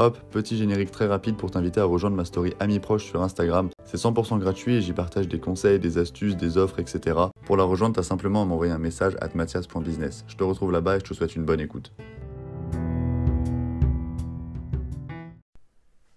[0.00, 3.68] Hop, petit générique très rapide pour t'inviter à rejoindre ma story Amis Proches sur Instagram.
[3.84, 7.18] C'est 100% gratuit et j'y partage des conseils, des astuces, des offres, etc.
[7.44, 10.24] Pour la rejoindre, t'as simplement à m'envoyer un message à mathias.business.
[10.28, 11.92] Je te retrouve là-bas et je te souhaite une bonne écoute.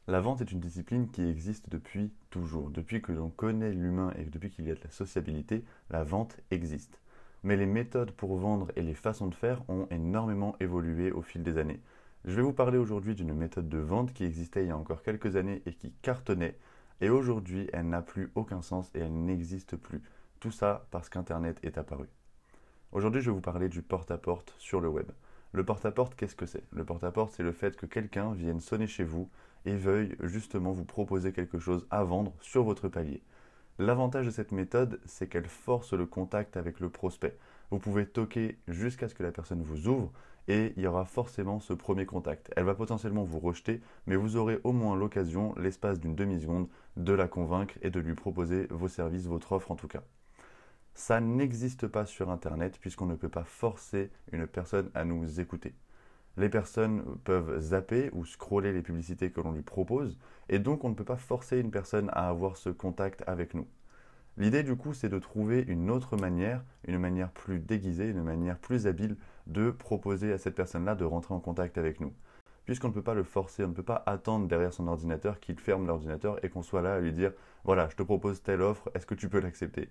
[0.08, 2.70] La vente est une discipline qui existe depuis toujours.
[2.70, 6.38] Depuis que l'on connaît l'humain et depuis qu'il y a de la sociabilité, la vente
[6.52, 7.02] existe.
[7.42, 11.42] Mais les méthodes pour vendre et les façons de faire ont énormément évolué au fil
[11.42, 11.80] des années.
[12.24, 15.02] Je vais vous parler aujourd'hui d'une méthode de vente qui existait il y a encore
[15.02, 16.56] quelques années et qui cartonnait,
[17.02, 20.04] et aujourd'hui elle n'a plus aucun sens et elle n'existe plus.
[20.40, 22.06] Tout ça parce qu'Internet est apparu.
[22.92, 25.10] Aujourd'hui je vais vous parler du porte-à-porte sur le web.
[25.52, 26.64] Le porte-à-porte, qu'est-ce que c'est?
[26.70, 29.28] Le porte-à-porte, c'est le fait que quelqu'un vienne sonner chez vous
[29.66, 33.24] et veuille justement vous proposer quelque chose à vendre sur votre palier.
[33.80, 37.36] L'avantage de cette méthode, c'est qu'elle force le contact avec le prospect.
[37.72, 40.12] Vous pouvez toquer jusqu'à ce que la personne vous ouvre
[40.48, 42.52] et il y aura forcément ce premier contact.
[42.56, 47.14] Elle va potentiellement vous rejeter, mais vous aurez au moins l'occasion, l'espace d'une demi-seconde, de
[47.14, 50.04] la convaincre et de lui proposer vos services, votre offre en tout cas.
[50.94, 55.74] Ça n'existe pas sur Internet puisqu'on ne peut pas forcer une personne à nous écouter.
[56.38, 60.18] Les personnes peuvent zapper ou scroller les publicités que l'on lui propose
[60.50, 63.68] et donc on ne peut pas forcer une personne à avoir ce contact avec nous.
[64.38, 68.58] L'idée du coup c'est de trouver une autre manière, une manière plus déguisée, une manière
[68.58, 72.14] plus habile de proposer à cette personne-là de rentrer en contact avec nous.
[72.66, 75.60] Puisqu'on ne peut pas le forcer, on ne peut pas attendre derrière son ordinateur qu'il
[75.60, 78.90] ferme l'ordinateur et qu'on soit là à lui dire voilà, je te propose telle offre,
[78.96, 79.90] est-ce que tu peux l'accepter?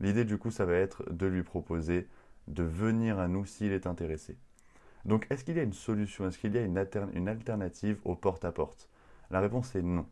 [0.00, 2.08] L'idée du coup, ça va être de lui proposer
[2.48, 4.36] de venir à nous s'il est intéressé.
[5.04, 6.26] Donc, est-ce qu'il y a une solution?
[6.26, 6.78] Est-ce qu'il y a une,
[7.28, 8.88] alternative au porte-à-porte?
[9.30, 10.06] La réponse est non.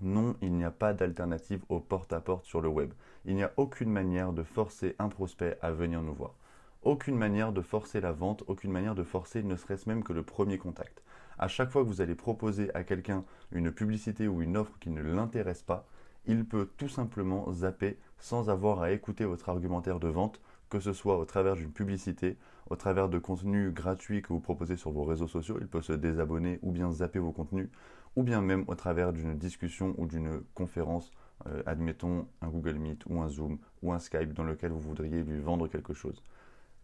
[0.00, 2.92] Non, il n'y a pas d'alternative au porte-à-porte sur le web.
[3.24, 6.34] Il n'y a aucune manière de forcer un prospect à venir nous voir.
[6.82, 10.22] Aucune manière de forcer la vente, aucune manière de forcer ne serait-ce même que le
[10.22, 11.02] premier contact.
[11.36, 14.90] À chaque fois que vous allez proposer à quelqu'un une publicité ou une offre qui
[14.90, 15.84] ne l'intéresse pas,
[16.26, 20.92] il peut tout simplement zapper sans avoir à écouter votre argumentaire de vente, que ce
[20.92, 22.36] soit au travers d'une publicité,
[22.70, 25.92] au travers de contenus gratuits que vous proposez sur vos réseaux sociaux, il peut se
[25.92, 27.68] désabonner ou bien zapper vos contenus,
[28.16, 31.12] ou bien même au travers d'une discussion ou d'une conférence,
[31.46, 35.22] euh, admettons un Google Meet ou un Zoom ou un Skype dans lequel vous voudriez
[35.22, 36.22] lui vendre quelque chose.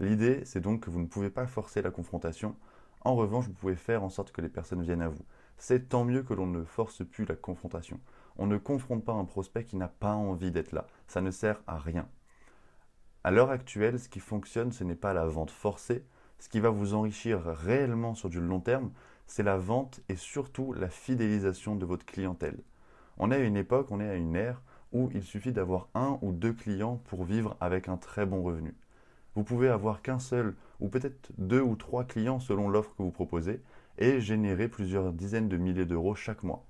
[0.01, 2.57] L'idée, c'est donc que vous ne pouvez pas forcer la confrontation.
[3.03, 5.25] En revanche, vous pouvez faire en sorte que les personnes viennent à vous.
[5.57, 8.01] C'est tant mieux que l'on ne force plus la confrontation.
[8.37, 10.87] On ne confronte pas un prospect qui n'a pas envie d'être là.
[11.07, 12.09] Ça ne sert à rien.
[13.25, 16.05] À l'heure actuelle, ce qui fonctionne, ce n'est pas la vente forcée.
[16.39, 18.93] Ce qui va vous enrichir réellement sur du long terme,
[19.27, 22.59] c'est la vente et surtout la fidélisation de votre clientèle.
[23.19, 24.63] On est à une époque, on est à une ère
[24.93, 28.75] où il suffit d'avoir un ou deux clients pour vivre avec un très bon revenu
[29.35, 33.11] vous pouvez avoir qu'un seul ou peut-être deux ou trois clients selon l'offre que vous
[33.11, 33.61] proposez
[33.99, 36.65] et générer plusieurs dizaines de milliers d'euros chaque mois.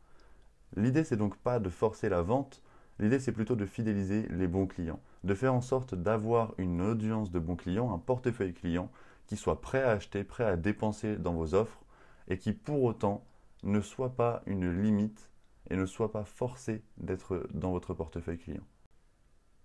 [0.77, 2.63] L'idée, c'est donc pas de forcer la vente,
[2.99, 7.31] l'idée, c'est plutôt de fidéliser les bons clients, de faire en sorte d'avoir une audience
[7.31, 8.91] de bons clients, un portefeuille client
[9.27, 11.83] qui soit prêt à acheter, prêt à dépenser dans vos offres
[12.29, 13.25] et qui pour autant
[13.63, 15.31] ne soit pas une limite
[15.71, 18.65] et ne soit pas forcé d'être dans votre portefeuille client.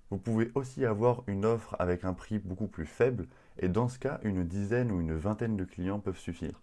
[0.10, 3.28] Vous pouvez aussi avoir une offre avec un prix beaucoup plus faible
[3.58, 6.62] et dans ce cas, une dizaine ou une vingtaine de clients peuvent suffire.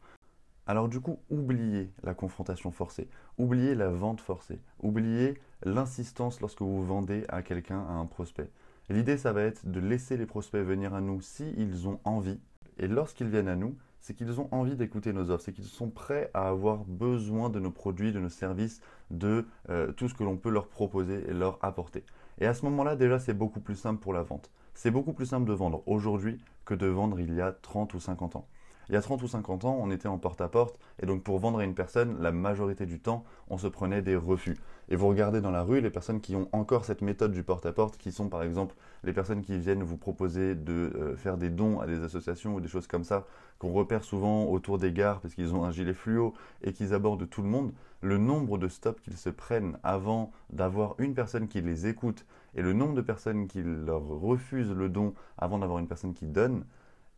[0.67, 6.84] Alors du coup, oubliez la confrontation forcée, oubliez la vente forcée, oubliez l'insistance lorsque vous
[6.84, 8.51] vendez à quelqu'un, à un prospect.
[8.89, 12.39] L'idée, ça va être de laisser les prospects venir à nous s'ils ont envie.
[12.79, 15.91] Et lorsqu'ils viennent à nous, c'est qu'ils ont envie d'écouter nos offres, c'est qu'ils sont
[15.91, 18.81] prêts à avoir besoin de nos produits, de nos services,
[19.11, 22.05] de euh, tout ce que l'on peut leur proposer et leur apporter.
[22.39, 24.51] Et à ce moment-là, déjà, c'est beaucoup plus simple pour la vente.
[24.75, 27.99] C'est beaucoup plus simple de vendre aujourd'hui que de vendre il y a 30 ou
[27.99, 28.47] 50 ans.
[28.89, 31.59] Il y a 30 ou 50 ans, on était en porte-à-porte, et donc pour vendre
[31.59, 34.57] à une personne, la majorité du temps, on se prenait des refus.
[34.89, 37.97] Et vous regardez dans la rue les personnes qui ont encore cette méthode du porte-à-porte,
[37.97, 41.81] qui sont par exemple les personnes qui viennent vous proposer de euh, faire des dons
[41.81, 43.27] à des associations ou des choses comme ça,
[43.59, 47.29] qu'on repère souvent autour des gares parce qu'ils ont un gilet fluo et qu'ils abordent
[47.29, 47.73] tout le monde.
[48.03, 52.25] Le nombre de stops qu'ils se prennent avant d'avoir une personne qui les écoute
[52.55, 56.27] et le nombre de personnes qui leur refusent le don avant d'avoir une personne qui
[56.27, 56.65] donne,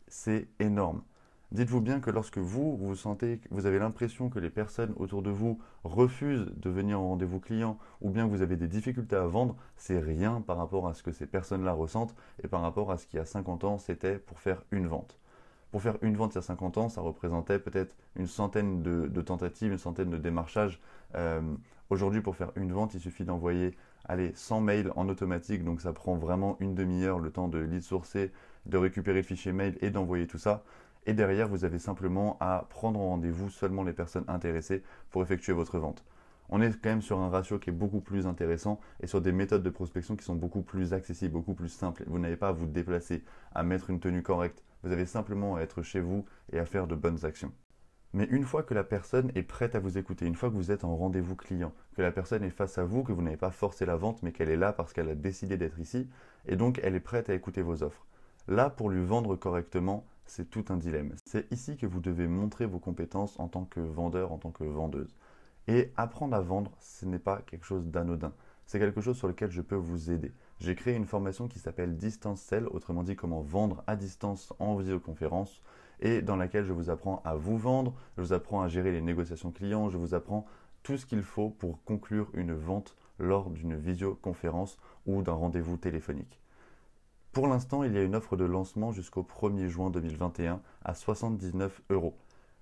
[0.07, 1.01] c'est énorme.
[1.51, 5.31] Dites-vous bien que lorsque vous, vous sentez, vous avez l'impression que les personnes autour de
[5.31, 9.25] vous refusent de venir au rendez-vous client ou bien que vous avez des difficultés à
[9.25, 12.13] vendre, c'est rien par rapport à ce que ces personnes-là ressentent
[12.43, 15.17] et par rapport à ce qui y a 50 ans c'était pour faire une vente.
[15.71, 19.21] Pour faire une vente il y a 50 ans, ça représentait peut-être une centaine de,
[19.21, 20.79] tentatives, une centaine de démarchages.
[21.15, 21.41] Euh,
[21.89, 23.75] aujourd'hui, pour faire une vente, il suffit d'envoyer
[24.05, 27.83] allez, 100 mails en automatique, donc ça prend vraiment une demi-heure le temps de lead
[27.83, 28.31] sourcer,
[28.65, 30.63] de récupérer le fichier mail et d'envoyer tout ça.
[31.05, 35.53] Et derrière, vous avez simplement à prendre en rendez-vous seulement les personnes intéressées pour effectuer
[35.53, 36.03] votre vente.
[36.49, 39.31] On est quand même sur un ratio qui est beaucoup plus intéressant et sur des
[39.31, 42.03] méthodes de prospection qui sont beaucoup plus accessibles, beaucoup plus simples.
[42.07, 43.23] Vous n'avez pas à vous déplacer,
[43.53, 44.63] à mettre une tenue correcte.
[44.83, 47.53] Vous avez simplement à être chez vous et à faire de bonnes actions.
[48.13, 50.71] Mais une fois que la personne est prête à vous écouter, une fois que vous
[50.71, 53.51] êtes en rendez-vous client, que la personne est face à vous, que vous n'avez pas
[53.51, 56.09] forcé la vente, mais qu'elle est là parce qu'elle a décidé d'être ici,
[56.47, 58.07] et donc elle est prête à écouter vos offres.
[58.47, 61.13] Là, pour lui vendre correctement, c'est tout un dilemme.
[61.25, 64.63] C'est ici que vous devez montrer vos compétences en tant que vendeur, en tant que
[64.63, 65.15] vendeuse.
[65.67, 68.33] Et apprendre à vendre, ce n'est pas quelque chose d'anodin.
[68.65, 70.31] C'est quelque chose sur lequel je peux vous aider.
[70.59, 74.75] J'ai créé une formation qui s'appelle Distance Sell, autrement dit comment vendre à distance en
[74.75, 75.61] visioconférence
[76.01, 79.01] et dans laquelle je vous apprends à vous vendre, je vous apprends à gérer les
[79.01, 80.45] négociations clients, je vous apprends
[80.83, 86.39] tout ce qu'il faut pour conclure une vente lors d'une visioconférence ou d'un rendez-vous téléphonique.
[87.31, 91.79] Pour l'instant, il y a une offre de lancement jusqu'au 1er juin 2021 à 79
[91.91, 92.17] euros.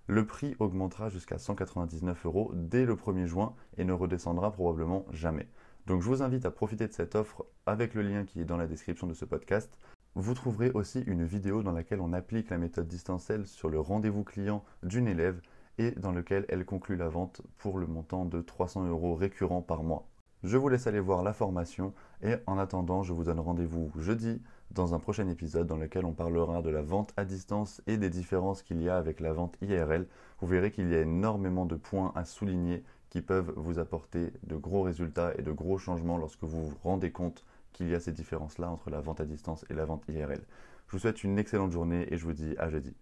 [0.07, 5.47] Le prix augmentera jusqu'à 199 euros dès le 1er juin et ne redescendra probablement jamais.
[5.85, 8.57] Donc je vous invite à profiter de cette offre avec le lien qui est dans
[8.57, 9.77] la description de ce podcast.
[10.15, 14.25] Vous trouverez aussi une vidéo dans laquelle on applique la méthode distancielle sur le rendez-vous
[14.25, 15.39] client d'une élève
[15.77, 19.83] et dans lequel elle conclut la vente pour le montant de 300 euros récurrents par
[19.83, 20.09] mois.
[20.43, 24.41] Je vous laisse aller voir la formation et en attendant, je vous donne rendez-vous jeudi
[24.71, 28.09] dans un prochain épisode dans lequel on parlera de la vente à distance et des
[28.09, 30.07] différences qu'il y a avec la vente IRL.
[30.39, 34.55] Vous verrez qu'il y a énormément de points à souligner qui peuvent vous apporter de
[34.55, 38.11] gros résultats et de gros changements lorsque vous vous rendez compte qu'il y a ces
[38.11, 40.41] différences-là entre la vente à distance et la vente IRL.
[40.87, 42.95] Je vous souhaite une excellente journée et je vous dis à jeudi.